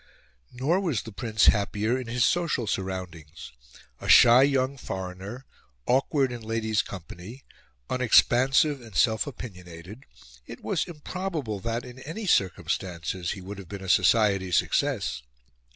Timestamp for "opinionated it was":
9.27-10.85